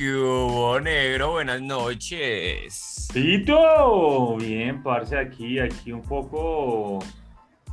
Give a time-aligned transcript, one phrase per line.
[0.00, 1.32] ¿Qué hubo, negro?
[1.32, 3.06] Buenas noches.
[3.12, 7.00] Tito, bien, parce, aquí, aquí un poco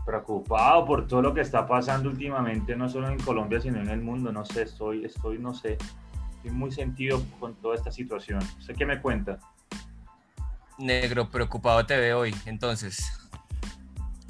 [0.05, 4.01] preocupado por todo lo que está pasando últimamente, no solo en Colombia, sino en el
[4.01, 4.33] mundo.
[4.33, 5.77] No sé, estoy, estoy, no sé,
[6.35, 8.41] estoy muy sentido con toda esta situación.
[8.59, 9.39] ¿Sé qué me cuenta?
[10.77, 13.09] Negro, preocupado te veo hoy, entonces.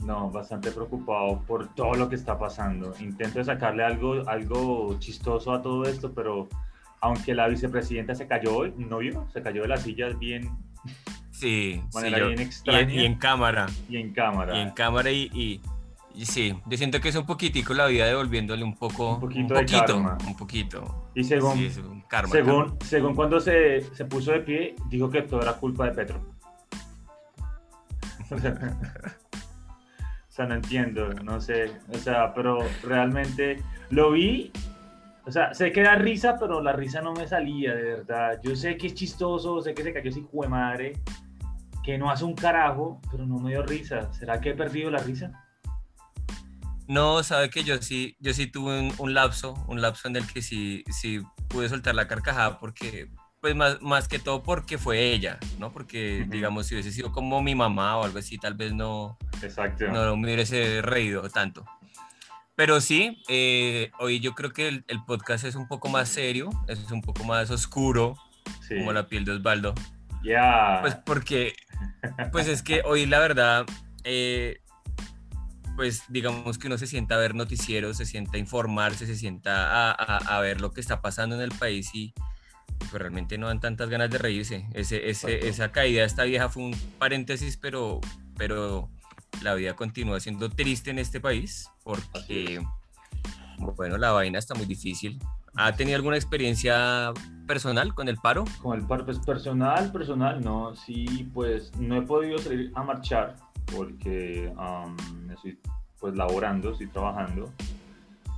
[0.04, 2.94] No, bastante preocupado por todo lo que está pasando.
[3.00, 6.48] Intento sacarle algo, algo chistoso a todo esto, pero
[7.02, 9.28] aunque la vicepresidenta se cayó hoy, ¿no vio?
[9.34, 10.50] Se cayó de las sillas bien.
[11.32, 12.94] Sí, sí bien extraña.
[12.94, 13.68] Y, en cámara.
[13.90, 14.58] Y en cámara.
[14.58, 15.62] Y en cámara y,
[16.14, 19.16] y, sí, yo siento que es un poquitico la vida devolviéndole un poco.
[19.16, 20.18] Un poquito un poquito, de karma.
[20.26, 21.12] Un poquito.
[21.14, 25.42] Y según, sí, karma, según, según cuando se, se puso de pie, dijo que todo
[25.42, 26.20] era culpa de Petro.
[28.32, 28.38] o
[30.30, 31.72] sea, no entiendo, no sé.
[31.94, 34.52] O sea, pero realmente lo vi
[35.28, 38.40] o sea, sé que era risa, pero la risa no me salía, de verdad.
[38.42, 40.94] Yo sé que es chistoso, sé que se cayó así de madre,
[41.84, 44.12] que no hace un carajo, pero no me dio risa.
[44.14, 45.44] ¿Será que he perdido la risa?
[46.88, 50.42] No, sabe que yo sí, yo sí tuve un, lapso, un lapso en el que
[50.42, 53.10] sí, sí pude soltar la carcajada porque,
[53.42, 55.74] pues más, más que todo porque fue ella, ¿no?
[55.74, 59.90] Porque, digamos, si hubiese sido como mi mamá o algo así, tal vez no, Exacto.
[59.90, 61.66] no me hubiese reído tanto.
[62.58, 66.92] Pero sí, eh, hoy yo creo que el, podcast es un poco más serio, es
[66.92, 68.18] un poco más oscuro,
[68.68, 69.76] como la piel de Osvaldo.
[70.24, 70.80] Ya.
[70.82, 71.56] Pues porque,
[72.32, 73.68] pues es que hoy la verdad,
[74.04, 74.58] eh,
[75.76, 79.92] pues digamos que uno se sienta a ver noticieros, se sienta a informarse, se sienta
[79.92, 82.16] a, ver lo que está pasando en el país y
[82.80, 84.66] pues realmente no dan tantas ganas de reírse.
[84.74, 88.02] Ese, ese, esa caída de esta vieja fue un paréntesis, pero,
[88.36, 88.90] pero
[89.42, 92.66] la vida continúa siendo triste en este país porque,
[93.76, 95.20] bueno, la vaina está muy difícil.
[95.56, 97.12] ¿Ha tenido alguna experiencia
[97.48, 98.46] personal con el paro?
[98.62, 100.76] Con el paro, pues personal, personal, no.
[100.76, 103.36] Sí, pues no he podido salir a marchar
[103.76, 104.54] porque
[105.34, 105.60] estoy
[106.00, 107.52] pues laborando, estoy trabajando.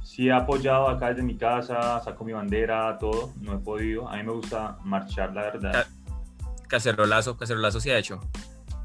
[0.01, 3.33] Sí he apoyado acá desde mi casa, saco mi bandera, todo.
[3.41, 4.07] No he podido.
[4.07, 5.87] A mí me gusta marchar, la verdad.
[6.67, 8.21] Cacerolazo, cacerolazo se ha hecho.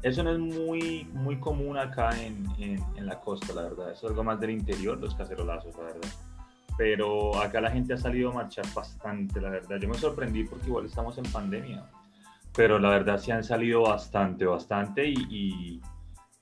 [0.05, 3.91] Eso no es muy, muy común acá en, en, la costa, la verdad.
[3.91, 6.09] es algo más del interior, los cacerolazos, la verdad.
[6.77, 9.77] Pero acá la gente ha salido a marchar bastante, la verdad.
[9.81, 11.89] Yo me sorprendí porque igual estamos en pandemia.
[12.55, 15.09] Pero la verdad sí han salido bastante, bastante.
[15.09, 15.81] Y, y,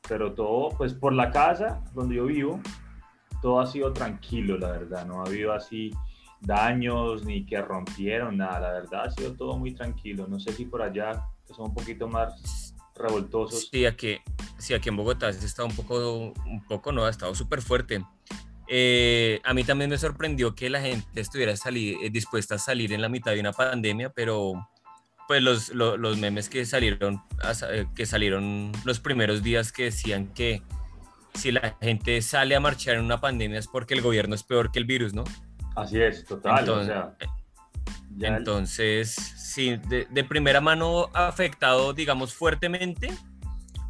[0.09, 2.59] pero todo, pues por la casa donde yo vivo,
[3.41, 5.05] todo ha sido tranquilo, la verdad.
[5.05, 5.89] No ha habido así
[6.41, 8.59] daños ni que rompieron nada.
[8.59, 10.27] La verdad ha sido todo muy tranquilo.
[10.27, 12.62] No sé si por allá, que son un poquito más
[12.95, 13.69] revoltosos.
[13.71, 14.17] Sí, aquí,
[14.57, 18.03] sí, aquí en Bogotá se está un poco, un poco, no, ha estado súper fuerte.
[18.67, 22.93] Eh, a mí también me sorprendió que la gente estuviera salir, eh, dispuesta a salir
[22.93, 24.53] en la mitad de una pandemia, pero
[25.27, 27.21] pues los, los, memes que salieron,
[27.69, 30.61] eh, que salieron los primeros días que decían que
[31.33, 34.71] si la gente sale a marchar en una pandemia es porque el gobierno es peor
[34.71, 35.23] que el virus, ¿no?
[35.75, 36.69] Así es, total.
[36.69, 37.15] o sea,
[38.21, 43.11] entonces, sí, de, primera mano afectado, digamos, fuertemente,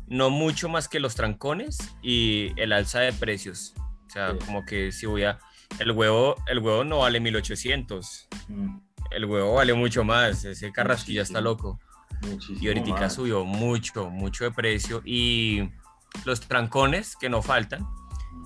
[0.07, 3.73] no mucho más que los trancones y el alza de precios.
[4.07, 5.39] O sea, como que si voy a...
[5.79, 8.28] El huevo, el huevo no vale 1800.
[8.47, 8.78] Mm.
[9.12, 10.45] El huevo vale mucho más.
[10.45, 11.79] Ese carrasquilla está loco.
[12.62, 15.01] y ahorita subió mucho, mucho de precio.
[15.03, 15.72] Y
[16.25, 17.88] los trancones que no faltan.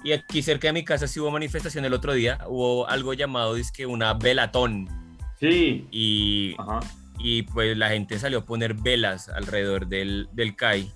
[0.04, 2.40] Y aquí cerca de mi casa sí hubo manifestación el otro día.
[2.48, 5.07] Hubo algo llamado, que una velatón
[5.40, 5.88] Sí.
[5.92, 6.56] Y,
[7.20, 10.92] y pues la gente salió a poner velas alrededor del, del CAI.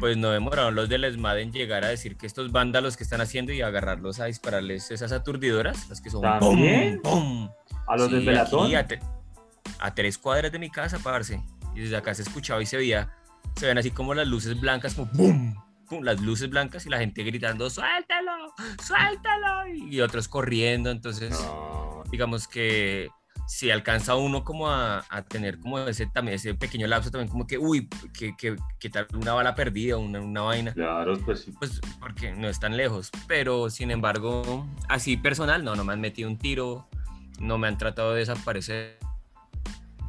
[0.00, 3.20] Pues no demoraron los del ESMAD en llegar a decir que estos vándalos que están
[3.20, 7.02] haciendo y agarrarlos a dispararles esas aturdidoras, las que son ¿También?
[7.86, 8.72] A los del Velatón.
[9.78, 11.42] A, tres cuadras de mi casa, parce.
[11.74, 13.12] Y desde acá se escuchaba y se veía,
[13.56, 15.54] se ven así como las luces blancas, como ¡pum!
[15.86, 16.02] ¡pum!
[16.02, 18.54] Las luces blancas y la gente gritando, ¡suéltalo!
[18.82, 19.68] ¡suéltalo!
[19.68, 20.90] Y otros corriendo.
[20.90, 21.38] Entonces,
[22.10, 23.10] digamos que
[23.46, 27.58] si alcanza uno como a, tener como ese, también, ese pequeño lapso también como que,
[27.58, 30.72] uy, que, que, tal una bala perdida, una, una vaina.
[30.72, 31.54] Claro, pues sí.
[31.58, 36.00] Pues porque no es tan lejos, pero sin embargo, así personal, no, no me han
[36.00, 36.86] metido un tiro,
[37.40, 38.98] no me han tratado de desaparecer.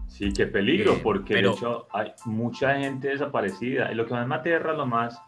[0.07, 3.91] Sí, qué peligro, eh, porque de hecho hay mucha gente desaparecida.
[3.91, 5.21] Y lo que más me aterra, lo más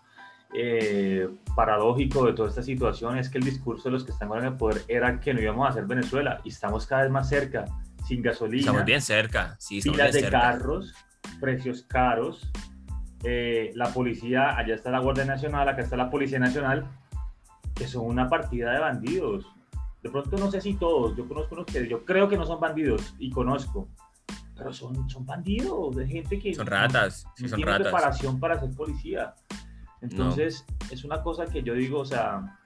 [0.56, 4.46] eh, paradójico de toda esta situación es que el discurso de los que están en
[4.46, 7.66] el poder era que no íbamos a hacer Venezuela y estamos cada vez más cerca
[8.10, 8.62] sin gasolina.
[8.62, 9.82] Estamos bien cerca, sí.
[9.82, 10.96] Filas de carros,
[11.40, 12.50] precios caros.
[13.24, 16.90] Eh, la policía, allá está la Guardia Nacional, acá está la Policía Nacional,
[17.76, 19.46] que son una partida de bandidos.
[20.02, 22.60] De pronto no sé si todos, yo conozco unos que yo creo que no son
[22.60, 23.90] bandidos y conozco,
[24.58, 27.88] pero son, son bandidos, de gente que son ratas, no, son tiene ratas.
[27.90, 29.36] preparación para ser policía.
[30.02, 32.59] Entonces, es una cosa que yo digo, o sea,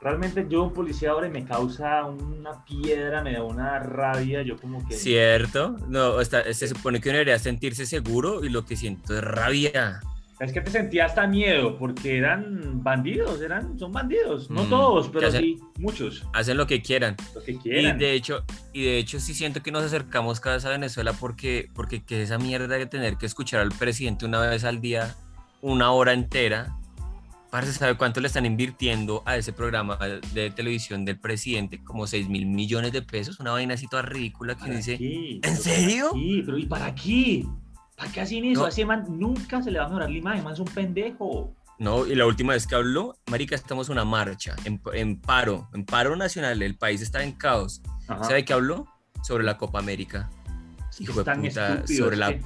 [0.00, 4.56] realmente yo un policía ahora y me causa una piedra, me da una rabia, yo
[4.56, 4.94] como que...
[4.94, 9.22] Cierto, no, está, se supone que uno debería sentirse seguro y lo que siento es
[9.22, 10.00] rabia.
[10.38, 15.08] Es que te sentía hasta miedo porque eran bandidos, eran, son bandidos, no Mm, todos,
[15.10, 17.14] pero hacen- sí, muchos, Hacen lo que quieran.
[17.34, 17.98] los que Y quieran.
[17.98, 18.42] de hecho,
[18.72, 22.22] y de hecho sí siento que nos acercamos cada vez a Venezuela porque, porque que
[22.22, 25.14] esa mierda de tener que escuchar al presidente una vez al día,
[25.60, 26.74] una hora entera.
[27.50, 29.98] Parce, ¿sabe cuánto le están invirtiendo a ese programa
[30.32, 31.82] de televisión del presidente?
[31.82, 34.94] Como 6 mil millones de pesos, una vaina así toda ridícula que ¿Para dice?
[35.00, 36.10] ¿en ¿Pero para serio?
[36.14, 36.42] qué?
[36.46, 37.46] ¿Pero y para qué?
[37.96, 38.60] ¿Para qué hacen eso?
[38.60, 38.66] No.
[38.66, 41.52] A ese man nunca se le va a mejorar la imagen, man es un pendejo.
[41.80, 45.68] No, y la última vez que habló, Marica, estamos en una marcha, en, en paro,
[45.72, 47.82] en paro nacional, el país está en caos.
[48.06, 48.24] Ajá.
[48.24, 48.86] ¿Sabe qué habló?
[49.24, 50.30] Sobre la Copa América.
[50.98, 52.38] Hijo de puta, sobre la...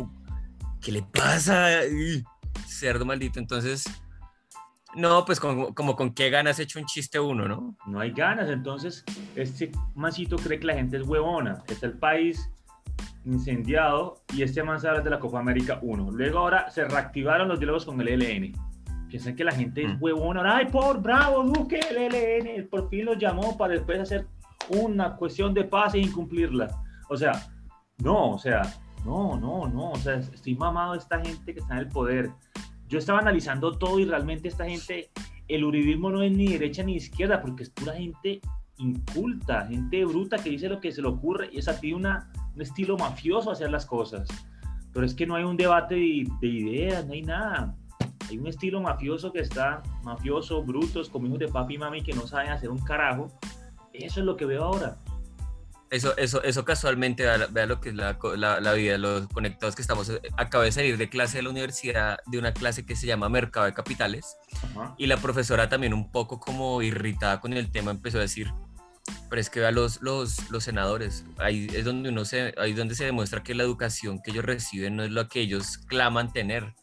[0.81, 1.81] ¿Qué le pasa?
[2.67, 3.39] Cerdo maldito.
[3.39, 3.85] Entonces,
[4.97, 7.77] no, pues como, como con qué ganas hecho un chiste uno, ¿no?
[7.87, 8.49] no hay ganas.
[8.51, 9.05] Entonces,
[9.35, 11.63] este mancito cree que la gente es huevona.
[11.69, 12.51] Está el país
[13.25, 16.11] incendiado y este man se habla de la Copa América 1.
[16.13, 18.53] Luego ahora se reactivaron los diálogos con el ELN.
[19.09, 20.03] Piensan que la gente es Mm.
[20.03, 20.41] huevona.
[20.41, 22.69] Ahora, Ay, por bravo, Duque, el ELN.
[22.69, 24.27] Por fin los llamó para después hacer
[24.69, 26.69] una cuestión de paz e incumplirla.
[27.09, 27.33] O sea,
[27.99, 28.63] no, o sea,
[29.05, 29.93] no, no, no.
[29.93, 32.31] O sea, estoy mamado de esta gente que está en el poder.
[32.89, 35.11] Yo estaba analizando todo y realmente esta gente,
[35.49, 38.41] el uribismo no es ni derecha ni izquierda, porque es pura gente
[38.79, 42.63] inculta, gente bruta que dice lo que se le ocurre y esa tiene una, un
[42.63, 44.29] estilo mafioso hacer las cosas.
[44.93, 47.75] Pero es que no hay un debate de, de ideas, no hay nada.
[48.29, 52.13] Hay un estilo mafioso que está, mafioso, brutos, con hijos de papi y mami que
[52.13, 53.29] no saben hacer un carajo.
[53.93, 54.97] Eso es lo que veo ahora.
[55.91, 59.77] Eso, eso, eso casualmente, vea, vea lo que es la, la, la vida, los conectados
[59.77, 60.09] que estamos.
[60.09, 63.29] eh, Acabé de salir de clase de la universidad, de una clase que se llama
[63.29, 64.37] Mercado de Capitales,
[64.99, 68.53] y la profesora también un poco como irritada con el tema empezó a decir,
[69.29, 72.77] pero es que vea los, los, los senadores, ahí es donde uno se, ahí es
[72.77, 76.33] donde se demuestra que la educación que ellos reciben no es lo que ellos claman
[76.33, 76.75] tener.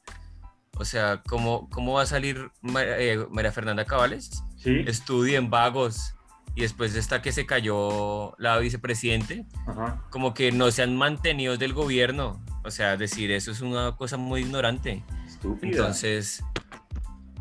[0.78, 4.42] O sea, ¿cómo, cómo va a salir Ma- eh, María Fernanda Cabales?
[4.58, 4.84] Sí.
[4.88, 6.16] Estudien vagos
[6.56, 10.04] y después de esta que se cayó la vicepresidente, Ajá.
[10.10, 12.44] como que no se han mantenido del gobierno.
[12.64, 15.04] O sea, decir eso es una cosa muy ignorante.
[15.26, 15.72] Estúpida.
[15.72, 16.44] Entonces,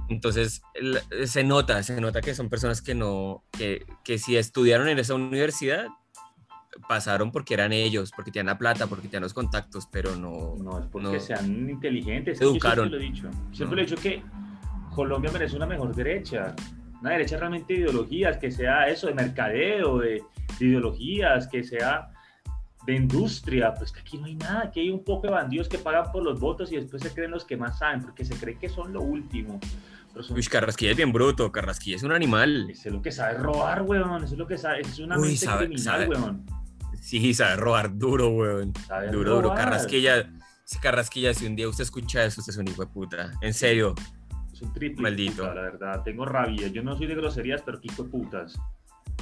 [0.08, 0.62] entonces
[1.26, 5.14] se nota, se nota que son personas que no, que, que si estudiaron en esa
[5.14, 5.86] universidad,
[6.88, 10.54] pasaron porque eran ellos, porque tenían la plata, porque tenían los contactos, pero no.
[10.58, 11.20] No, es porque no.
[11.20, 12.40] sean inteligentes.
[12.40, 12.88] Educaron.
[12.90, 13.30] Yo siempre lo he dicho.
[13.52, 13.74] Siempre No.
[13.76, 14.22] lo he dicho que
[14.94, 16.54] Colombia merece una mejor derecha.
[17.00, 20.22] Una derecha realmente de ideologías, que sea eso, de mercadeo, de,
[20.58, 22.10] de ideologías, que sea
[22.86, 23.72] de industria.
[23.74, 24.64] Pues que aquí no hay nada.
[24.64, 27.30] Aquí hay un poco de bandidos que pagan por los votos y después se creen
[27.30, 29.58] los que más saben, porque se cree que son lo último.
[30.12, 32.68] Pero son Uy, Carrasquilla es bien bruto, Carrasquilla es un animal.
[32.70, 34.24] Eso es lo que sabe robar, weón.
[34.24, 34.80] Eso es lo que sabe.
[34.80, 36.46] Es una Uy, mente sabe- criminal, sabe- weón.
[37.00, 38.74] Sí, sabe robar duro, weón.
[38.86, 39.54] Sabe Duro, duro.
[39.54, 40.30] Carrasquilla,
[40.82, 43.32] Carrasquilla, si un día usted escucha eso, usted es un hijo de puta.
[43.40, 43.94] En serio.
[44.60, 45.42] Es un triple Maldito.
[45.42, 46.02] puta, la verdad.
[46.02, 46.68] Tengo rabia.
[46.68, 48.58] Yo no soy de groserías, pero qué putas.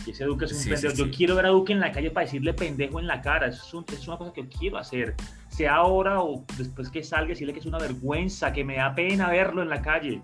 [0.07, 0.91] Y ese Duque es un Sí, pendejo.
[0.95, 1.11] sí, Yo sí.
[1.17, 3.47] quiero ver a Duque en la calle para decirle pendejo en la cara.
[3.49, 5.15] Eso es, un- es una cosa que yo quiero hacer.
[5.49, 9.29] Sea ahora o después que salga, decirle que es una vergüenza, que me da pena
[9.31, 10.23] verlo en la calle.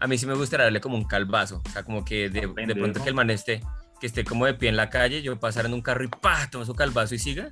[0.00, 1.62] A mí sí me gustaría darle como un calvazo.
[1.64, 3.60] O sea, como que de, de pronto que el man esté,
[4.00, 6.48] que esté como de pie en la calle, yo pasar en un carro y pa,
[6.50, 7.50] toma su calvazo y siga.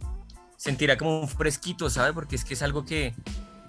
[0.56, 2.12] Sentirá como un fresquito, ¿sabe?
[2.12, 3.14] Porque es que es algo que,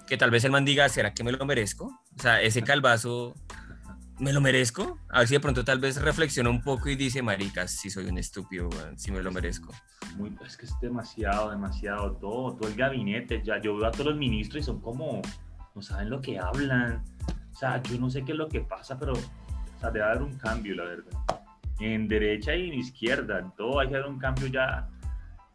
[0.06, 1.86] que tal vez el man diga, ¿será que me lo merezco?
[2.16, 3.34] O sea, ese calvazo,
[4.18, 4.98] ¿me lo merezco?
[5.08, 8.06] A ver si de pronto tal vez reflexiona un poco y dice, maricas, si soy
[8.06, 9.72] un estúpido, weón, si me lo merezco.
[10.16, 12.12] Muy, es que es demasiado, demasiado.
[12.12, 13.42] Todo, todo el gabinete.
[13.44, 15.22] Ya, yo veo a todos los ministros y son como.
[15.74, 17.02] No saben lo que hablan.
[17.52, 19.12] O sea, yo no sé qué es lo que pasa, pero.
[19.14, 21.12] O sea, debe haber un cambio, la verdad.
[21.80, 23.38] En derecha y en izquierda.
[23.38, 24.88] En todo hay que haber un cambio ya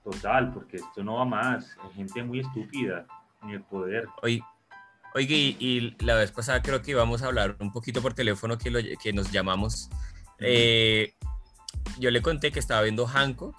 [0.03, 1.77] total, porque esto no va más.
[1.83, 3.05] Hay gente muy estúpida
[3.43, 4.05] en el poder.
[4.21, 4.41] Oye,
[5.15, 8.57] oiga, y, y la vez pasada creo que íbamos a hablar un poquito por teléfono
[8.57, 9.89] que, lo- que nos llamamos.
[10.39, 11.13] Eh,
[11.99, 13.55] yo le conté que estaba viendo Hancock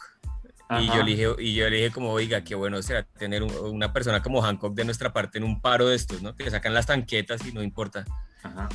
[0.80, 3.54] y yo, le dije, y yo le dije como, oiga, qué bueno será tener un-
[3.56, 6.36] una persona como Hancock de nuestra parte en un paro de estos, ¿no?
[6.36, 8.04] Que sacan las tanquetas y no importa.
[8.42, 8.68] Ajá.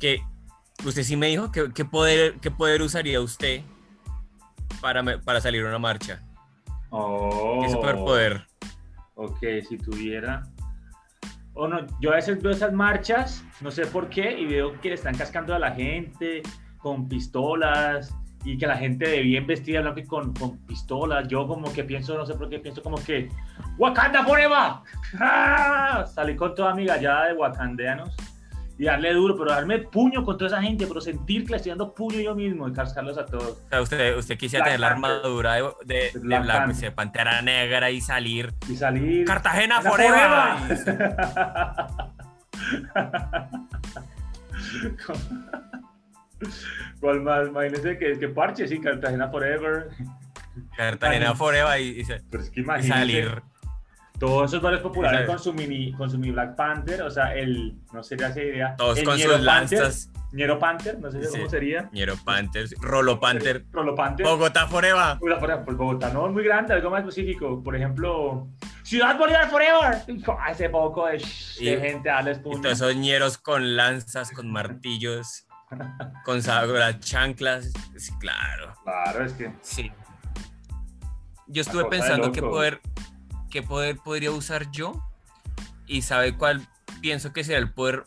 [0.00, 0.20] Que
[0.84, 3.62] usted sí me dijo, que, ¿qué, poder, ¿qué poder usaría usted
[4.80, 6.22] para, para salir a una marcha?
[6.90, 7.60] Oh.
[7.62, 8.46] ¿Qué superpoder?
[9.16, 10.42] Ok, si tuviera.
[11.54, 14.90] O no, yo a veces veo esas marchas, no sé por qué, y veo que
[14.90, 16.42] le están cascando a la gente
[16.76, 21.26] con pistolas y que la gente de bien vestida blanco y con, con pistolas.
[21.28, 23.30] Yo como que pienso, no sé por qué, pienso como que,
[23.78, 24.74] Wakanda Forever.
[25.18, 26.04] ¡Ah!
[26.06, 28.14] Salí con toda mi gallada de wakandeanos
[28.78, 31.70] y darle duro, pero darme puño con toda esa gente, pero sentir que le estoy
[31.70, 33.62] dando puño yo mismo y cascarlos a todos.
[33.66, 38.52] O sea, usted, usted quisiera tener la armadura de, de, de, Pantera Negra y salir.
[38.68, 39.24] Y salir.
[39.26, 40.76] Cartagena Forever.
[47.00, 47.48] ¿Cuál más?
[47.48, 49.88] Imagínense que, que parche, sí, Cartagena Forever.
[50.76, 53.42] Cartagena Forever y, y, Pero es que y salir.
[54.18, 57.74] Todos esos varios populares con su mini con su mini Black Panther, o sea, el,
[57.92, 58.74] no sería esa idea.
[58.76, 60.10] Todos el con Ñero sus Panther, lanzas.
[60.32, 61.28] Ñero Panther, no sé Sí.
[61.38, 61.88] cómo sería.
[61.92, 64.26] Ñero Panther, Rolo Panther, Rolo Panther.
[64.26, 65.18] Bogotá Forever.
[65.64, 67.62] Pues, Bogotá no muy grande, algo más específico.
[67.62, 68.48] Por ejemplo,
[68.82, 70.02] Ciudad Bolívar Forever.
[70.44, 71.22] Hace poco de,
[71.60, 75.46] Y- de gente a les Y todos esos ñeros con lanzas, con martillos,
[76.24, 77.72] con las chanclas.
[77.96, 78.74] Sí, claro.
[78.84, 79.52] Claro, es que.
[79.62, 79.90] Sí.
[81.46, 82.50] Yo estuve pensando loco.
[82.50, 82.80] poder,
[83.56, 85.02] qué poder podría usar yo
[85.86, 86.68] y sabe cuál
[87.00, 88.04] pienso que será el poder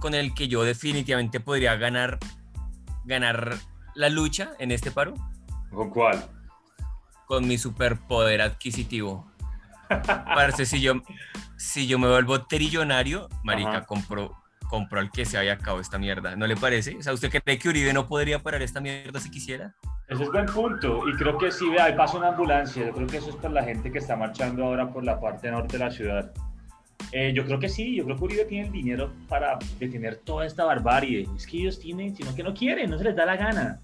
[0.00, 2.18] con el que yo definitivamente podría ganar
[3.04, 3.56] ganar
[3.94, 5.14] la lucha en este paro
[5.70, 6.28] ¿Con cuál?
[7.26, 9.30] con mi superpoder adquisitivo.
[10.24, 10.94] Parece si yo
[11.56, 13.86] si yo me vuelvo trillonario, marica, Ajá.
[13.86, 14.36] compro
[14.68, 16.36] compro al que se haya acabado esta mierda.
[16.36, 16.96] ¿No le parece?
[16.96, 19.74] O sea, ¿usted cree que Uribe no podría parar esta mierda si quisiera?
[20.08, 21.08] Ese es buen punto.
[21.08, 22.86] Y creo que sí, ahí pasa una ambulancia.
[22.86, 25.50] Yo creo que eso es por la gente que está marchando ahora por la parte
[25.50, 26.32] norte de la ciudad.
[27.12, 30.46] Eh, yo creo que sí, yo creo que Uribe tiene el dinero para detener toda
[30.46, 31.26] esta barbarie.
[31.36, 33.80] Es que ellos tienen, sino que no quieren, no se les da la gana.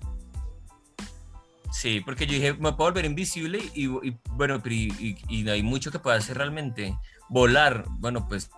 [1.73, 5.43] Sí, porque yo dije, me puedo volver invisible y, y, bueno, pero y, y- y
[5.43, 6.97] no hay mucho que pueda hacer realmente.
[7.29, 8.49] Volar, bueno, pues,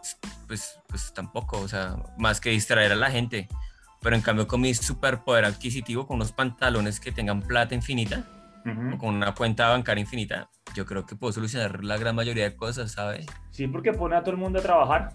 [0.46, 3.48] pues, pues tampoco, o sea, más que distraer a la gente.
[4.00, 8.24] Pero en cambio con mi superpoder adquisitivo, con unos pantalones que tengan plata infinita,
[8.92, 12.56] o con una cuenta bancaria infinita, yo creo que puedo solucionar la gran mayoría de
[12.56, 13.24] cosas, ¿sabe?
[13.50, 15.14] Sí, porque pone a todo el mundo a trabajar.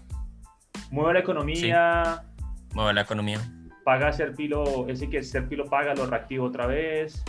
[0.90, 2.24] Mueve la economía,
[2.74, 3.40] Mueve la economía.
[3.84, 7.22] paga Serpilo, ese que Serpilo paga, lo reactiva otra vez.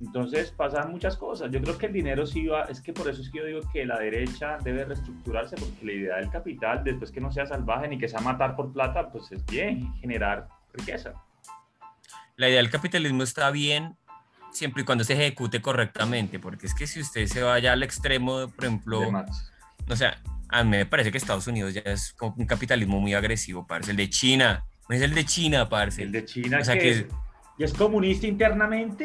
[0.00, 1.50] Entonces pasan muchas cosas.
[1.50, 3.60] Yo creo que el dinero sí va, es que por eso es que yo digo
[3.72, 7.86] que la derecha debe reestructurarse, porque la idea del capital, después que no sea salvaje
[7.88, 11.12] ni que sea matar por plata, pues es bien, generar riqueza.
[12.36, 13.96] La idea del capitalismo está bien
[14.52, 18.48] siempre y cuando se ejecute correctamente, porque es que si usted se vaya al extremo,
[18.48, 19.02] por ejemplo.
[19.88, 23.12] O sea, a mí me parece que Estados Unidos ya es como un capitalismo muy
[23.12, 23.90] agresivo, parce.
[23.90, 26.02] El de China, no es el de China, parce.
[26.02, 27.06] El de China, O sea que, que- es,
[27.58, 29.04] y es comunista internamente,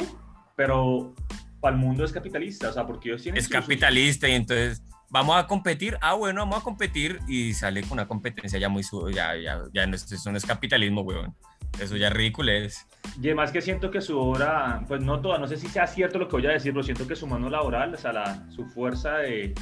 [0.55, 1.13] pero
[1.59, 5.35] para el mundo es capitalista, o sea, porque ellos tienen Es capitalista y entonces vamos
[5.35, 5.97] a competir.
[6.01, 9.62] Ah, bueno, vamos a competir y sale con una competencia ya muy su ya ya
[9.74, 11.35] ya no es, eso no es capitalismo, weón.
[11.79, 12.88] Eso ya es ridículo es.
[13.21, 16.19] Y además que siento que su obra, pues no toda, no sé si sea cierto
[16.19, 18.65] lo que voy a decir, pero siento que su mano laboral, o sea, la- su
[18.67, 19.53] fuerza de,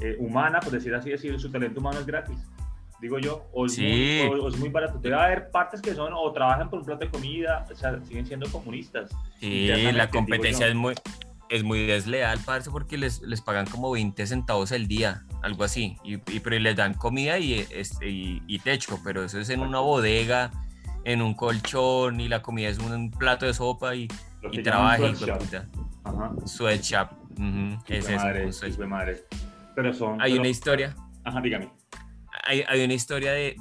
[0.00, 2.38] eh, humana, por decir así, decir, su talento humano es gratis.
[3.00, 4.22] Digo yo, o es, Sí.
[4.28, 4.98] muy, o- o es muy barato.
[4.98, 8.26] Debe haber partes que son o trabajan por un plato de comida, o sea, siguen
[8.26, 9.10] siendo comunistas.
[9.38, 10.94] Sí, la competencia es muy
[11.48, 15.96] es muy desleal, parce, porque les, les pagan como 20 centavos el día, algo así,
[16.04, 19.58] y, y- pero les dan comida y, este, y, y techo, pero eso es en
[19.58, 20.52] una bodega,
[21.02, 24.06] en un colchón, y la comida es un plato de sopa y,
[24.52, 25.66] y trabaja, puta.
[26.04, 26.30] Ajá.
[26.44, 27.08] Sweatshop.
[27.88, 28.86] es eso, madre, sweatshop.
[28.86, 29.24] madre.
[29.74, 30.22] Pero son.
[30.22, 31.68] Hay pero- una historia, Ajá, dígame.
[32.50, 33.54] Hay, hay una historia de,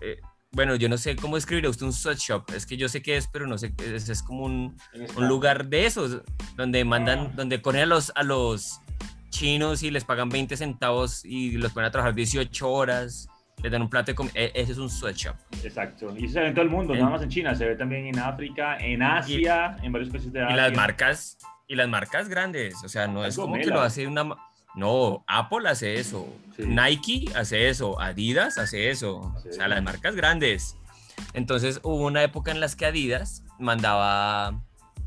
[0.00, 0.20] eh,
[0.52, 3.26] bueno, yo no sé cómo escribirá usted un sweatshop, es que yo sé qué es,
[3.28, 4.76] pero no sé, es, es como un,
[5.16, 6.22] un lugar de esos,
[6.56, 7.32] donde mandan, Ah.
[7.34, 8.80] donde cogen a los, a los
[9.30, 13.28] chinos y les pagan 20 centavos y los ponen a trabajar 18 horas,
[13.62, 15.34] les dan un plato de comida, ese es un sweatshop.
[15.62, 16.14] Exacto.
[16.16, 18.06] Y se ve en todo el mundo, En- nada más en China, se ve también
[18.06, 20.56] en África, en Asia, en varios países de Y Asia.
[20.56, 24.06] las marcas, y las marcas grandes, o sea, no es Algo como que lo hace
[24.06, 24.22] una...
[24.74, 26.26] No, Apple hace eso,
[26.56, 26.62] Sí.
[26.66, 29.48] Nike hace eso, Adidas hace eso, Sí.
[29.50, 30.76] o sea, las marcas grandes.
[31.32, 34.60] Entonces hubo una época en las que Adidas mandaba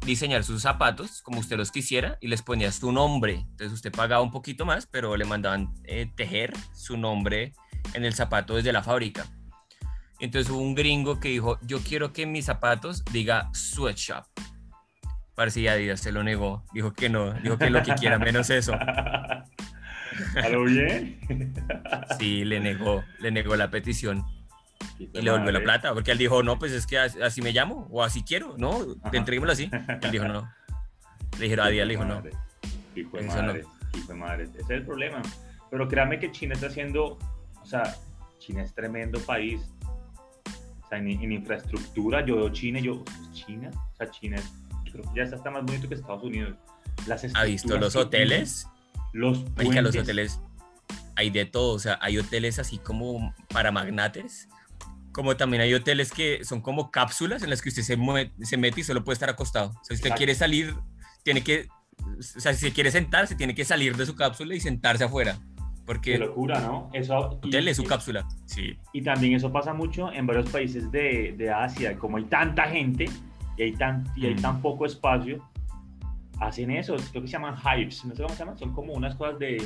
[0.06, 3.34] diseñar sus zapatos como usted los quisiera y les ponía su nombre.
[3.52, 7.54] Entonces usted pagaba un poquito más, pero le mandaban eh, tejer su nombre
[7.94, 9.26] en el zapato desde la fábrica.
[10.20, 14.24] Entonces hubo un gringo que dijo, yo quiero que mis zapatos diga sweatshop.
[15.36, 18.50] Parece que Adidas se lo negó, dijo que no, dijo que lo que quiera menos
[18.50, 18.74] eso.
[20.44, 21.20] ¿A lo bien?
[22.20, 24.24] Sí, le negó, le negó la petición
[25.00, 27.52] Y y le devolvió la plata, porque él dijo, no, pues es que así, me
[27.52, 29.18] llamo, o así quiero, no, Ajá.
[29.18, 29.70] entréguemelo así.
[30.02, 30.50] Él dijo, no.
[31.38, 32.24] Le dijeron, a Díaz le dijo, no.
[32.96, 33.64] Hijo de madre,
[33.96, 34.44] hijo de madre.
[34.46, 35.22] Ese es el problema.
[35.70, 37.18] Pero créame que China está haciendo,
[37.62, 37.96] o sea,
[38.40, 39.62] China es tremendo país.
[40.84, 44.54] O sea, en, en infraestructura, yo veo China yo, China, o sea, China, es-
[44.92, 46.56] creo que ya está, está más bonito que Estados Unidos.
[47.06, 48.68] Las ¿Ha visto los hoteles?
[49.14, 50.02] Los Marica, los puentes.
[50.04, 50.42] hoteles
[51.16, 54.48] hay de todo, o sea, hay hoteles así como para magnates,
[55.12, 58.56] como también hay hoteles que son como cápsulas en las que usted se, mue- se
[58.58, 59.70] mete y solo puede estar acostado.
[59.70, 60.18] O sea, si usted Exacto.
[60.18, 60.76] quiere salir,
[61.24, 61.68] tiene que,
[62.20, 65.04] o sea, si se quiere sentar, se tiene que salir de su cápsula y sentarse
[65.06, 66.90] afuera, Qué porque locura, ¿no?
[66.94, 68.28] Eso, y- hotel es su y- cápsula.
[68.46, 72.64] Sí, Y también eso pasa mucho en varios países de, de Asia, como hay tanta
[72.70, 73.10] gente
[73.58, 74.42] y hay tan, y hay Mm.
[74.42, 75.44] tan poco espacio,
[76.39, 79.15] hacen eso, creo que se llaman hives, no sé cómo se llaman, son como unas
[79.15, 79.58] cosas de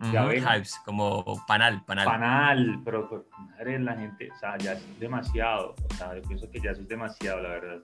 [0.00, 0.56] Ujú, abeja.
[0.58, 2.04] hives, como panal, panal.
[2.04, 6.50] panal, pero pues, madre, la gente, o sea, ya es demasiado, o sea, yo pienso
[6.50, 7.78] que ya es demasiado, la verdad.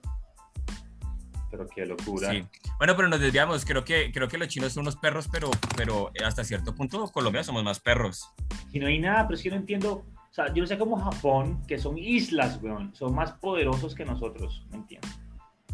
[1.51, 2.31] Pero qué locura.
[2.31, 2.43] Sí.
[2.79, 3.63] Bueno, pero nos desviamos.
[3.63, 7.43] Creo que, creo que los chinos son unos perros, pero, pero hasta cierto punto Colombia
[7.43, 8.27] somos más perros.
[8.71, 10.97] Y no hay nada, pero es que no entiendo, o sea, yo no sé cómo
[10.97, 15.07] Japón, que son islas, weón, son más poderosos que nosotros, no entiendo.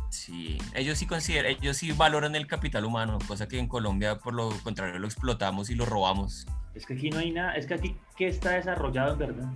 [0.09, 4.33] Sí, ellos sí consideran, ellos sí valoran el capital humano, cosa que en Colombia por
[4.33, 6.47] lo contrario lo explotamos y lo robamos.
[6.73, 9.49] Es que aquí no hay nada, es que aquí, ¿qué está desarrollado en verdad?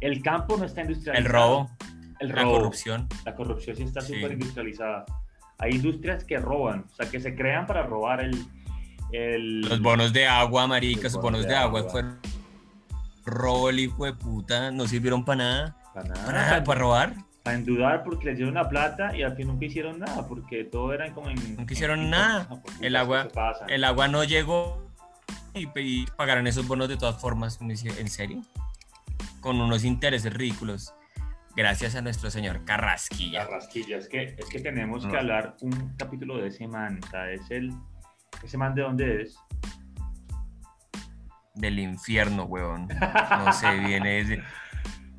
[0.00, 1.32] El campo no está El industrializado.
[1.32, 1.70] robo,
[2.20, 3.08] el la robo, corrupción.
[3.24, 4.14] La corrupción sí está Sí.
[4.14, 5.04] súper industrializada.
[5.58, 8.46] Hay industrias que roban, o sea, que se crean para robar el...
[9.12, 11.90] el Los bonos de agua, marica, Los bonos bonos de de agua agua.
[11.92, 12.18] fueron
[13.24, 15.76] robo el hijo de puta, no sirvieron para nada.
[15.94, 16.64] para nada, ¿Para nada?
[16.64, 17.14] ¿Para robar?
[17.46, 20.92] Para endeudar porque les dieron la plata y al fin nunca hicieron nada, porque todo
[20.92, 21.56] era como en...
[21.56, 22.48] Nunca hicieron en- nada.
[22.50, 23.28] Ah, El agua-.
[23.68, 24.90] El agua no llegó
[25.54, 27.60] y, y pagarán esos bonos de todas formas.
[27.60, 28.42] ¿En serio?
[29.40, 30.92] Con unos intereses ridículos.
[31.54, 33.44] Gracias a nuestro señor Carrasquilla.
[33.46, 37.30] Carrasquilla, es que, es que tenemos que hablar un capítulo de ese man, o sea,
[37.30, 37.72] es el...
[38.42, 39.38] ¿Ese man de dónde es?
[41.54, 42.88] Del infierno, huevón.
[43.44, 44.42] No sé, viene, de-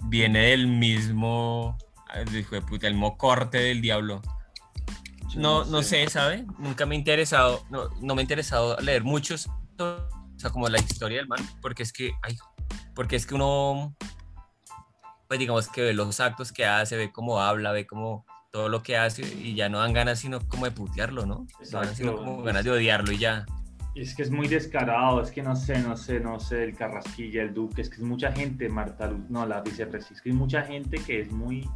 [0.04, 1.78] viene del mismo,
[2.34, 4.22] hijo de puta, el mismo corte del diablo.
[5.36, 6.46] No, no sé, ¿sabe?
[6.58, 10.80] Nunca me ha interesado, no, no me ha interesado leer muchos, o sea, como la
[10.80, 12.38] historia del man, porque es que, ay,
[12.96, 13.96] porque es que uno,
[15.28, 18.82] pues digamos que ve los actos que hace, ve cómo habla, ve cómo todo lo
[18.82, 21.46] que hace y ya no dan ganas sino como de putearlo, ¿no?
[21.72, 22.15] No dan sino Exacto.
[22.15, 23.46] como ganas de odiarlo y ya.
[23.93, 27.41] Es que es muy descarado, es que no sé, no sé, no sé, el Carrasquilla,
[27.41, 30.62] el Duque, es que es mucha gente, Marta no, la vicepresidenta, es que hay mucha
[30.63, 31.67] gente que es muy...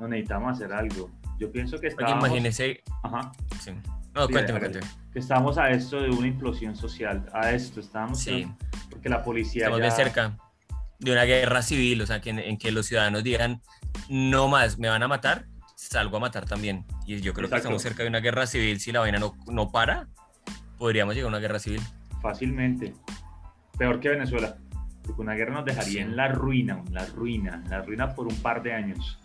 [0.00, 1.10] No necesitamos hacer algo.
[1.38, 2.28] Yo pienso que Oye, estábamos...
[2.28, 3.72] imagínese, Ajá, sí.
[4.14, 4.86] No, Sí, cuénteme, cuénteme.
[5.12, 8.18] que estamos a esto de una implosión social, a esto, estamos...
[8.20, 8.46] Sí.
[8.90, 9.84] Porque la policía Estamos ya...
[9.84, 10.36] bien cerca
[10.98, 13.62] de una guerra civil, o sea, que en, en que los ciudadanos digan,
[14.08, 16.84] no más, me van a matar, salgo a matar también.
[17.06, 19.70] Y yo creo que estamos cerca de una guerra civil, si la vaina no, no
[19.70, 20.08] para,
[20.76, 21.80] podríamos llegar a una guerra civil.
[22.20, 22.94] Fácilmente.
[23.78, 24.56] Peor que Venezuela.
[25.04, 25.98] Porque una guerra nos dejaría Sí.
[25.98, 29.18] en la ruina, en la ruina, en la ruina por un par de años.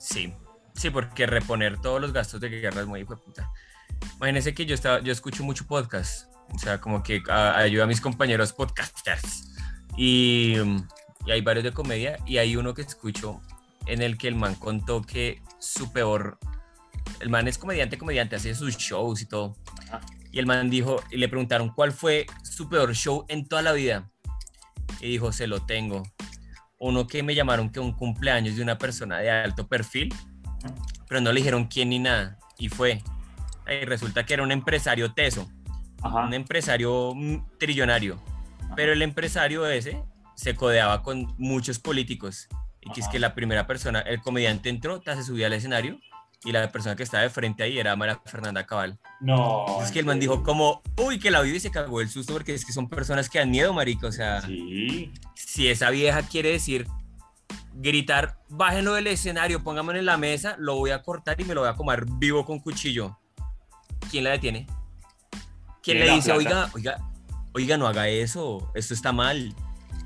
[0.00, 0.32] Sí,
[0.74, 3.50] sí, porque reponer todos los gastos de guerra es muy hijo de puta.
[4.16, 7.86] Imagínense que yo, estaba, yo escucho mucho podcast, o sea, como que a- ayudo a
[7.86, 9.52] mis compañeros podcasters.
[9.96, 10.56] Y,
[11.26, 13.42] y hay varios de comedia, y hay uno que escucho
[13.86, 16.38] en el que el man contó que su peor.
[17.20, 19.54] El man es comediante, comediante, hace sus shows y todo.
[19.88, 20.00] Ajá.
[20.32, 23.72] Y el man dijo, y le preguntaron cuál fue su peor show en toda la
[23.72, 24.10] vida.
[25.00, 26.02] Y dijo, se lo tengo.
[26.80, 30.12] Uno que me llamaron que un cumpleaños de una persona de alto perfil,
[31.08, 32.38] pero no le dijeron quién ni nada.
[32.58, 33.02] Y fue.
[33.68, 35.48] Y resulta que era un empresario teso,
[36.02, 36.26] Ajá.
[36.26, 38.18] un empresario mm, trillonario.
[38.76, 40.02] Pero el empresario ese
[40.34, 42.48] se codeaba con muchos políticos.
[42.80, 46.00] Y que es que la primera persona, el comediante entró, se subía al escenario
[46.44, 48.98] y la persona que estaba de frente ahí era María Fernanda Cabal.
[49.20, 49.66] No.
[49.82, 52.32] Es que el man dijo como, uy, que la vive y se cagó el susto
[52.32, 54.06] porque es que son personas que dan miedo, marico.
[54.06, 55.12] O sea, Sí.
[55.34, 56.86] si esa vieja quiere decir,
[57.74, 61.60] gritar, bájenlo del escenario, póngamelo en la mesa, lo voy a cortar y me lo
[61.62, 63.18] voy a comer vivo con cuchillo.
[64.10, 64.66] ¿Quién la detiene?
[65.82, 66.38] ¿Quién le dice, plata.
[66.38, 67.10] oiga, oiga,
[67.54, 69.54] oiga, no haga eso, esto está mal?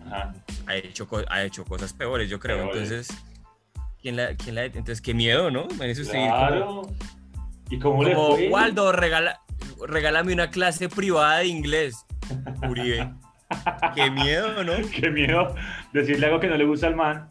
[0.06, 0.34] Ajá.
[0.66, 2.70] Ha hecho, ha hecho cosas peores, yo creo.
[2.70, 2.90] Peores.
[2.90, 3.16] Entonces,
[4.04, 4.64] ¿quién la, quién la?
[4.66, 5.64] Entonces, qué miedo, ¿no?
[5.64, 6.82] Usted ir como- Claro.
[7.70, 8.48] ¿Y cómo le fue?
[8.50, 9.40] Waldo, regala,
[9.88, 12.04] regálame una clase privada de inglés.
[12.68, 13.10] Uribe.
[13.94, 14.72] Qué miedo, ¿no?
[14.94, 15.54] Qué miedo
[15.94, 17.28] decirle algo que no le gusta al man.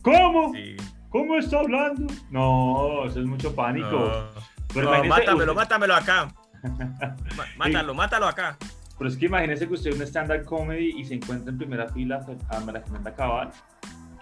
[0.00, 0.54] ¿Cómo?
[0.54, 0.76] Sí.
[1.10, 2.06] ¿Cómo está hablando?
[2.30, 3.90] No, eso es mucho pánico.
[3.90, 4.40] No.
[4.72, 6.28] Pero No, mátamelo, usted- mátamelo acá.
[7.58, 8.56] Mátalo, mátalo acá.
[8.96, 11.86] Pero es que imagínese que usted es un stand-up comedy y se encuentra en primera
[11.88, 13.50] fila a María Fernanda Cabal.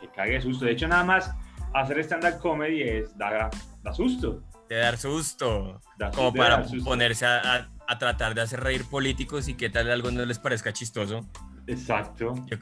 [0.00, 0.64] Que cague de susto.
[0.64, 1.32] De hecho, nada más
[1.80, 3.50] hacer stand-up comedy es da,
[3.82, 4.42] da susto.
[4.68, 5.80] De dar susto.
[5.98, 6.84] Da Como para susto.
[6.84, 10.38] ponerse a, a- a tratar de hacer reír políticos y que tal algo no les
[10.40, 11.20] parezca chistoso.
[11.68, 12.34] Exacto.
[12.48, 12.56] Yo,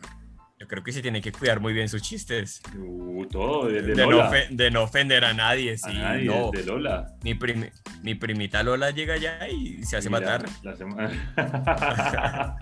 [0.61, 2.61] Yo creo que se tiene que cuidar muy bien sus chistes.
[2.79, 5.91] Uh, todo, de, de, no de, no ofender a nadie, sí.
[5.91, 6.51] A nadie, no.
[6.51, 7.07] de Lola.
[7.23, 7.39] Mi,
[8.03, 10.45] mi primita Lola llega allá y se hace matar.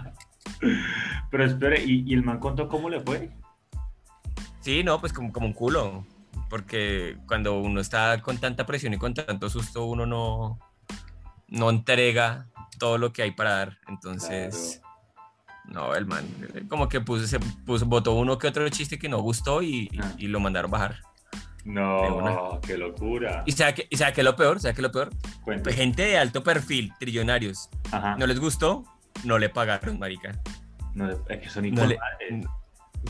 [1.30, 3.30] Pero espere, ¿y, ¿y, el man contó cómo le fue?
[4.60, 6.06] Sí, no, pues como, como un culo.
[6.52, 10.58] Porque cuando uno está con tanta presión y con tanto susto, uno no,
[11.48, 12.46] no entrega
[12.78, 13.78] todo lo que hay para dar.
[13.88, 14.80] Entonces.
[14.80, 14.92] Claro
[15.64, 16.26] no, el man,
[16.68, 20.12] como que puso, se puso, votó uno que otro chiste que no gustó y, ah.
[20.18, 20.96] y lo mandaron bajar.
[21.64, 23.44] No, qué locura.
[23.46, 24.58] ¿Y sabe qué, y sabe qué es lo peor?
[24.58, 25.10] ¿Sabe qué es lo peor?
[25.72, 27.70] Gente de alto perfil, trillonarios.
[28.18, 28.84] ¿No les gustó?
[29.22, 30.32] No le pagaron, marica.
[30.94, 31.98] No, es que son no le,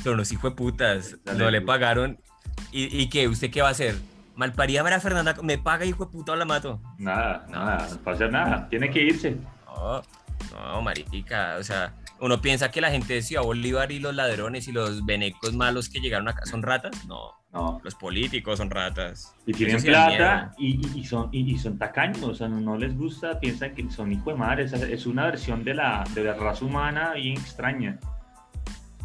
[0.05, 1.17] Son los hijos de putas.
[1.37, 2.21] No le pagaron.
[2.70, 3.29] ¿Y, ¿Y qué?
[3.29, 3.96] ¿Usted qué va a hacer?
[4.35, 6.81] Malparía María Fernanda, me paga hijo de puta o la mato.
[6.98, 8.68] Nada, nada, no va a hacer nada.
[8.68, 9.37] Tiene que irse.
[9.66, 10.03] No,
[10.53, 14.68] no, marica, o sea, uno piensa que la gente de Ciudad Bolívar y los ladrones
[14.68, 17.05] y los venecos malos que llegaron acá son ratas.
[17.07, 17.81] No, no.
[17.85, 19.35] los políticos son ratas.
[19.46, 23.90] Y tienen plata y, son, y, son tacaños, o sea, no, les gusta, piensan que
[23.90, 24.64] son hijo de madre.
[24.64, 27.98] Es, una versión de la, de la raza humana bien extraña.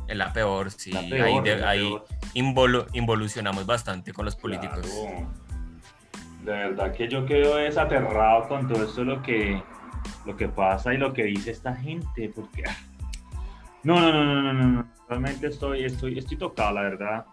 [0.07, 0.91] Es la peor, sí.
[0.95, 1.97] ahí,
[2.33, 4.87] involucionamos bastante con los políticos.
[6.43, 9.61] De verdad que yo quedo desaterrado con todo esto lo que,
[10.25, 12.63] lo que pasa y lo que dice esta gente, porque
[13.83, 14.87] no, no, no, no, no, no.
[15.09, 17.25] Realmente estoy, estoy, estoy tocado, la verdad.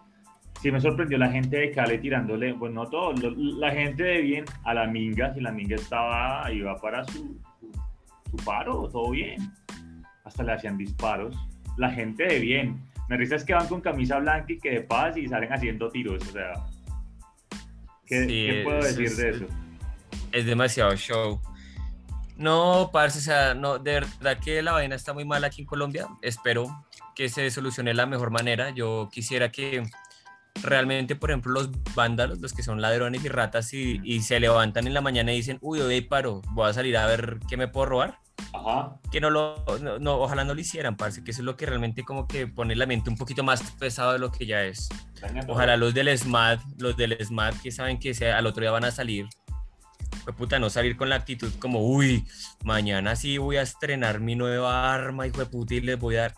[0.61, 4.45] Sí me sorprendió la gente de Cali tirándole, bueno, no todo, la gente de bien
[4.63, 7.39] a la minga, si la minga estaba, iba para su,
[8.31, 9.51] su, paro, todo bien.
[10.23, 11.37] Hasta le hacían disparos.
[11.77, 12.81] La gente de bien.
[13.07, 15.89] Me risa es que van con camisa blanca y que de paz y salen haciendo
[15.89, 16.53] tiros, o sea.
[18.05, 19.45] ¿Qué, ¿qué puedo decir de eso?
[20.31, 21.41] Es demasiado show.
[22.37, 25.67] No, parce, o sea, no, de verdad que la vaina está muy mal aquí en
[25.67, 26.07] Colombia.
[26.21, 26.85] Espero
[27.15, 28.71] que se solucione de la mejor manera.
[28.71, 29.83] Yo quisiera que
[30.61, 34.93] realmente, por ejemplo, los vándalos, los que son ladrones y ratas, y, se levantan en
[34.93, 37.85] la mañana y dicen, uy, hoy paro, voy a salir a ver qué me puedo
[37.85, 38.19] robar.
[38.55, 38.99] Ajá.
[39.11, 39.63] Que no lo,
[39.99, 42.75] no, ojalá no lo hicieran, parce, que eso es lo que realmente como que pone
[42.75, 44.89] la mente un poquito más pesado de lo que ya es.
[45.47, 48.85] Ojalá los del SMAT, los del SMAT que saben que sea, al otro día van
[48.85, 49.27] a salir
[50.23, 52.25] pues puta, no salir con la actitud como, uy,
[52.63, 56.21] mañana sí voy a estrenar mi nueva arma, hijo de puta, y les voy a
[56.21, 56.35] dar.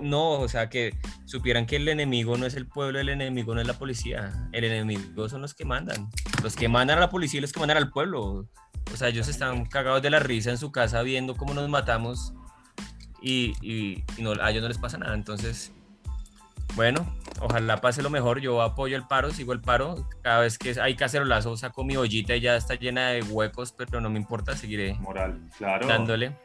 [0.00, 3.60] No, o sea, que supieran que el enemigo no es el pueblo, el enemigo no
[3.60, 6.08] es la policía, el enemigo son los que mandan.
[6.44, 8.48] Los que mandan a la policía y los que mandan al pueblo.
[8.92, 12.32] O sea, ellos están cagados de la risa en su casa viendo cómo nos matamos
[13.20, 15.14] y, y, no, a ellos no les pasa nada.
[15.14, 15.72] Entonces,
[16.76, 17.06] bueno,
[17.40, 18.40] ojalá pase lo mejor.
[18.40, 20.06] Yo apoyo el paro, sigo el paro.
[20.22, 24.00] Cada vez que hay cacerolazo, saco mi ollita y ya está llena de huecos, pero
[24.00, 25.86] no me importa, seguiré Moral, claro.
[25.86, 26.36] dándole.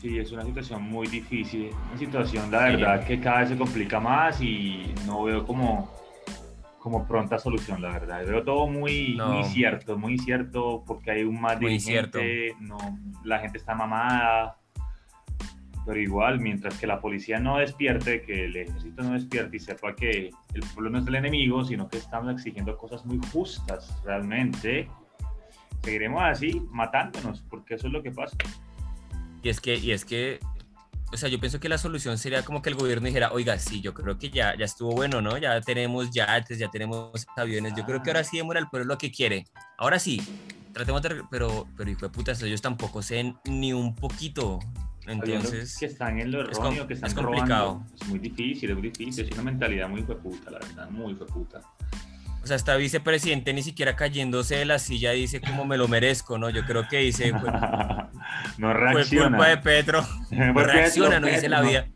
[0.00, 1.70] Sí, es una situación muy difícil.
[1.88, 5.90] Una situación, la verdad, que cada vez se complica más y no veo como,
[6.86, 8.24] como pronta solución, la verdad.
[8.24, 12.78] Veo todo muy, muy cierto, muy cierto, porque hay un más de gente, no,
[13.24, 14.56] la gente está mamada
[15.84, 19.96] pero igual, mientras que la policía no despierte, que el ejército no despierte y sepa
[19.96, 24.88] que el pueblo no es el enemigo, sino que estamos exigiendo cosas muy justas realmente,
[25.82, 28.36] seguiremos así matándonos, porque eso es lo que pasa.
[29.42, 30.38] Y es que, y es que,
[31.12, 33.80] o sea, yo pienso que la solución sería como que el gobierno dijera, oiga, sí,
[33.80, 35.38] yo creo que ya, ya estuvo bueno, ¿no?
[35.38, 38.98] Ya tenemos yates, ya tenemos aviones, yo creo que ahora sí demora el pueblo lo
[38.98, 39.46] que quiere.
[39.78, 40.20] Ahora sí,
[40.72, 41.22] tratemos de...
[41.30, 44.58] Pero, pero hijo de puta, ellos tampoco sé ni un poquito
[45.06, 47.84] entonces, que están en lo erróneo, que están es complicado.
[48.00, 49.24] Es muy difícil, es muy difícil.
[49.24, 51.62] Es una mentalidad muy puta, la verdad, muy puta.
[52.46, 56.38] O sea, esta vicepresidente ni siquiera cayéndose de la silla dice como me lo merezco,
[56.38, 56.48] ¿no?
[56.48, 57.32] Yo creo que dice.
[58.58, 59.02] no reacciona.
[59.02, 60.06] Fue culpa de Petro.
[60.30, 61.88] No reacciona, no dice la vida.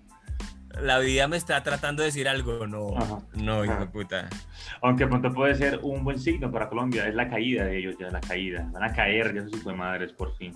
[0.82, 4.28] La vida me está tratando de decir algo, no, no, hijo de puta.
[4.82, 8.10] Aunque pronto puede ser un buen signo para Colombia, es la caída de ellos, ya
[8.10, 8.68] la caída.
[8.72, 10.52] Van a caer ya sus madres, por fin.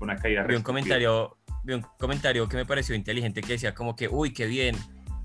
[0.00, 0.44] Una caída.
[0.44, 4.32] Vi un comentario vi un comentario que me pareció inteligente que decía como que, uy,
[4.32, 4.76] qué bien,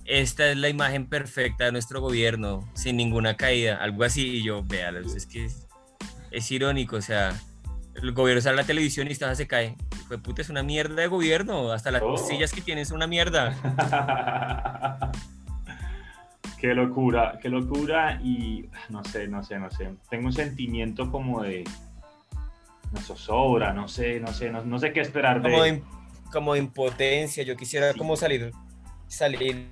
[0.06, 4.64] esta es la imagen perfecta de nuestro gobierno, sin ninguna caída, algo así, y yo,
[4.64, 5.50] véalo, es que
[6.32, 7.34] es, irónico, o sea,
[7.96, 9.76] el gobierno sale a la televisión y esta se cae.
[10.08, 12.18] Fue puta, es una mierda de gobierno, hasta las oh.
[12.18, 13.56] sillas que tienes son una mierda.
[16.60, 21.42] qué locura, qué locura, y no sé, no sé, no sé, tengo un sentimiento como
[21.42, 21.64] de...
[22.92, 25.82] No zozobra, no sé, no sé, no, sé qué esperar de
[26.32, 28.52] como impotencia, yo quisiera como salir,
[29.08, 29.70] salir.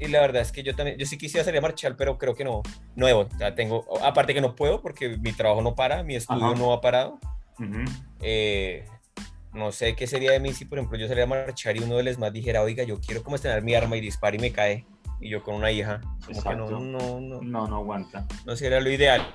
[0.00, 2.34] Y la verdad es que yo también, yo sí quisiera salir a marchar, pero creo
[2.34, 2.62] que no,
[2.94, 3.26] no debo.
[3.56, 7.18] tengo, aparte que no puedo porque mi trabajo no para, mi estudio no ha parado.
[8.20, 8.84] Eh,
[9.52, 11.96] no sé qué sería de mí si, por ejemplo, yo saliera a marchar y uno
[11.96, 14.52] de los más dijera, oiga, yo quiero como estrenar mi arma y dispara y me
[14.52, 14.84] cae.
[15.20, 16.00] Y yo con una hija.
[16.24, 17.40] Como que no, no, no.
[17.42, 18.24] No, no aguanta.
[18.46, 19.34] No sería lo ideal.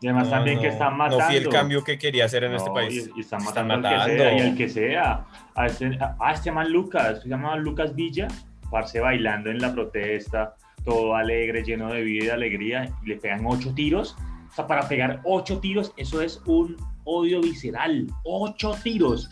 [0.00, 1.20] Y además también que están matando.
[1.20, 3.10] No fui el cambio que quería hacer en este país.
[3.14, 5.26] Y, están matando, Al que sea, y el que sea.
[5.54, 8.26] A este, a este man Lucas, se llama Lucas Villa,
[8.74, 13.16] parce bailando en la protesta, todo alegre, lleno de vida y de alegría, y le
[13.18, 14.16] pegan ocho tiros.
[14.50, 18.08] O sea, para pegar ocho tiros, eso es un odio visceral.
[18.24, 19.30] Ocho tiros.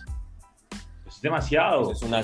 [1.09, 1.91] Es demasiado.
[1.91, 2.21] Eso es una,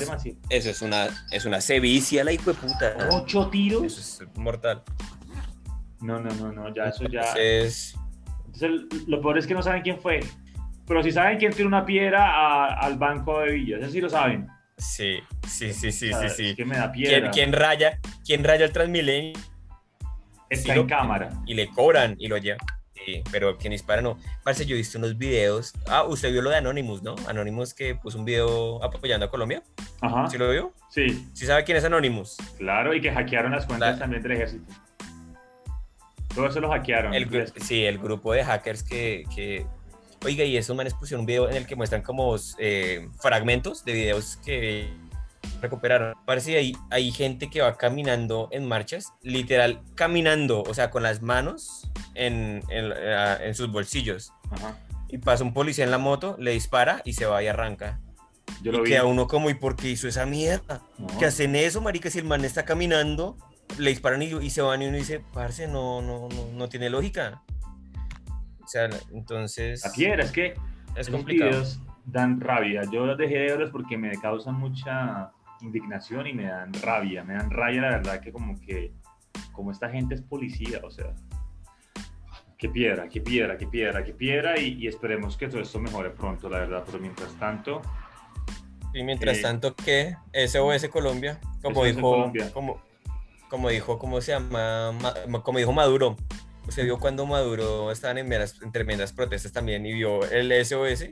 [0.48, 2.96] Eso es una, es una sevicia, la hijo de puta.
[3.10, 3.82] Ocho tiros.
[3.82, 4.84] Eso es mortal.
[6.00, 7.32] No, no, no, no, ya eso ya.
[7.36, 7.96] Es
[9.08, 10.20] lo peor es que no saben quién fue.
[10.86, 14.48] Pero si saben quién tiene una piedra al banco de Villas, eso sí lo saben.
[14.78, 16.54] Sí, sí, sí, sí, sí, sí.
[16.54, 17.30] que me da piedra.
[17.30, 19.38] ¿Quién, raya, quién raya el Transmilenio?
[20.48, 21.30] Está en cámara.
[21.46, 22.60] Y le cobran y lo llevan.
[22.94, 24.18] Sí, pero quien dispara no.
[24.42, 25.74] Parece, yo he visto unos videos.
[25.88, 27.16] Ah, usted vio lo de Anonymous, ¿no?
[27.28, 29.62] Anonymous que puso un video apoyando a Colombia.
[30.00, 30.28] Ajá.
[30.28, 30.72] ¿Sí lo vio?
[30.90, 31.28] Sí.
[31.32, 32.36] ¿Sí sabe quién es Anonymous?
[32.56, 34.72] Claro, y que hackearon las cuentas también del ejército.
[36.34, 37.12] Todo eso lo hackearon.
[37.56, 39.66] sí, el grupo de hackers que,
[40.24, 43.92] Oiga, y esos manes pusieron un video en el que muestran como eh, fragmentos de
[43.92, 44.88] videos que
[45.60, 46.14] recuperaron.
[46.26, 51.02] Parece que hay, hay gente que va caminando en marchas, literal caminando, o sea, con
[51.02, 54.32] las manos en, en, sus bolsillos.
[55.08, 58.00] Y pasa un policía en la moto, le dispara y se va y arranca.
[58.62, 60.82] Yo lo y queda uno como, ¿y por qué hizo esa mierda?
[61.18, 62.10] ¿Qué hacen eso, marica?
[62.10, 63.36] Si el man está caminando
[63.76, 67.42] le disparan y, se van y uno dice, parce, no, no, no, no tiene lógica.
[68.68, 69.82] O sea, entonces...
[69.82, 70.54] La piedra, es que
[70.94, 71.62] es complicado.
[72.04, 72.82] dan rabia.
[72.92, 77.24] Yo los dejé de verlos porque me causan mucha indignación y me dan rabia.
[77.24, 78.92] Me dan rabia, la verdad, que como que,
[79.52, 81.14] como esta gente es policía, o sea,
[82.58, 86.50] qué piedra, qué piedra, qué piedra, qué piedra, y, esperemos que todo esto mejore pronto,
[86.50, 87.80] la verdad, pero mientras tanto...
[88.92, 90.14] Y mientras eh, tanto, ¿qué?
[90.46, 92.52] SOS Colombia, como dijo, Colombia.
[92.52, 92.82] Como,
[93.48, 94.92] como dijo, ¿cómo se llama?
[95.42, 96.16] como dijo Maduro.
[96.68, 101.02] Se vio cuando Maduro estaba en, en tremendas protestas también y vio el SOS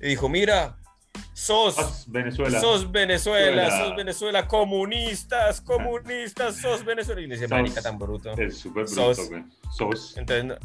[0.00, 0.76] y dijo, mira,
[1.32, 2.60] sos Venezuela.
[2.60, 7.20] Sos Venezuela, sos Venezuela, comunistas, comunistas, sos Venezuela.
[7.20, 8.32] Y dice, marica, tan bruto.
[8.32, 9.30] Es súper bruto, sos.
[9.76, 10.16] sos.
[10.16, 10.58] Entonces,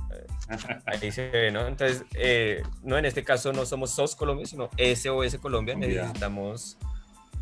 [0.86, 1.68] ahí se ve, ¿no?
[1.68, 5.76] Entonces, eh, no, en este caso no somos SOS Colombia, sino SOS Colombia.
[5.76, 6.78] Necesitamos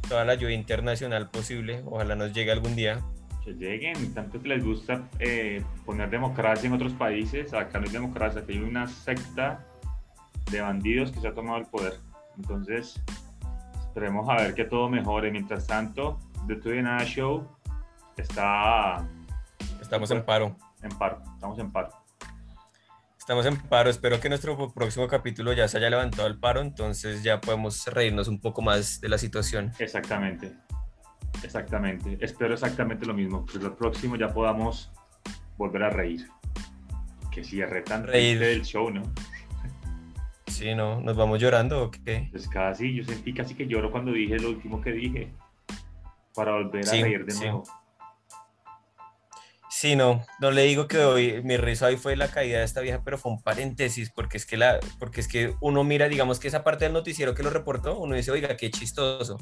[0.08, 1.82] toda la ayuda internacional posible.
[1.86, 3.04] Ojalá nos llegue algún día
[3.44, 7.92] que lleguen, tanto que les gusta eh, poner democracia en otros países, acá no hay
[7.92, 9.66] democracia, aquí hay una secta
[10.52, 12.00] de bandidos que se ha tomado el poder.
[12.38, 13.02] Entonces,
[13.80, 15.32] esperemos a ver que todo mejore.
[15.32, 17.48] Mientras tanto, The Tuve Nada Show
[18.18, 19.08] está...
[19.82, 20.56] Estamos en paro.
[20.82, 21.90] En paro, estamos en paro.
[23.18, 27.24] Estamos en paro, espero que nuestro próximo capítulo ya se haya levantado el paro, entonces
[27.24, 29.72] ya podemos reírnos un poco más de la situación.
[29.80, 30.52] Exactamente.
[31.42, 34.92] Exactamente, espero exactamente lo mismo, que el próximo ya podamos
[35.58, 36.28] volver a reír.
[37.32, 39.02] Que cierre tan reír del show, ¿no?
[40.48, 41.02] Sí, ¿no?
[41.02, 42.28] ¿Nos vamos llorando o qué?
[42.32, 45.34] Pues casi, yo sentí casi que lloro cuando dije lo último que dije,
[46.36, 47.66] para volver a reír de nuevo.
[47.66, 47.72] Sí,
[49.96, 53.02] no, no le digo que hoy mi risa hoy fue la caída de esta vieja,
[53.04, 56.48] pero fue un paréntesis, porque es que la, porque es que uno mira, digamos que
[56.48, 59.38] esa parte del noticiero que lo reportó, uno dice, oiga, qué chistoso.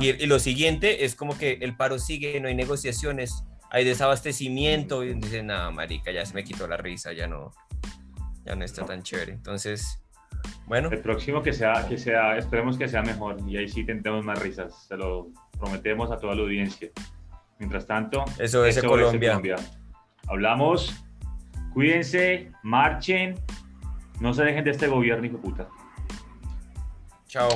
[0.00, 5.14] Y, lo siguiente es como que el paro sigue, no hay negociaciones, hay desabastecimiento, y
[5.14, 7.52] dice, nada, marica, ya se me quitó la risa, ya no,
[8.44, 9.32] ya no está tan chévere.
[9.32, 10.02] Entonces,
[10.66, 10.90] bueno.
[10.90, 14.38] El próximo que sea, que sea, esperemos que sea mejor, y ahí sí tentemos más
[14.38, 16.90] risas, se lo prometemos a toda la audiencia.
[17.60, 19.34] Mientras tanto, eso es Colombia.
[19.34, 19.56] Colombia.
[20.28, 21.04] Hablamos,
[21.74, 23.34] cuídense, marchen,
[24.18, 25.68] no se dejen de este gobierno, hijo puta.
[27.26, 27.50] Chao,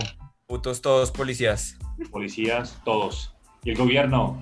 [0.46, 1.78] putos todos policías.
[2.10, 3.34] Policías, todos.
[3.64, 4.38] Y el gobierno,